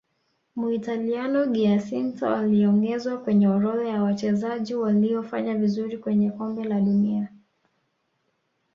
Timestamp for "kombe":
6.31-6.63